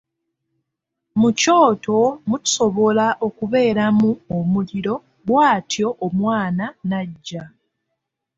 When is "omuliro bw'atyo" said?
4.37-5.87